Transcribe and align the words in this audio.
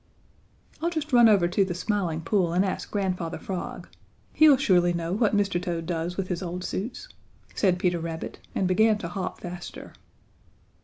"I'll 0.81 0.89
just 0.89 1.13
run 1.13 1.29
over 1.29 1.47
to 1.47 1.63
the 1.63 1.75
Smiling 1.75 2.21
Pool 2.21 2.53
and 2.53 2.65
ask 2.65 2.89
Grandfather 2.89 3.37
Frog. 3.37 3.87
He'll 4.33 4.57
surely 4.57 4.93
know 4.93 5.13
what 5.13 5.35
Mr. 5.37 5.61
Toad 5.61 5.85
does 5.85 6.17
with 6.17 6.27
his 6.27 6.41
old 6.41 6.63
suits," 6.63 7.07
said 7.53 7.77
Peter 7.77 7.99
Rabbit, 7.99 8.39
and 8.55 8.67
began 8.67 8.97
to 8.97 9.07
hop 9.09 9.41
faster. 9.41 9.93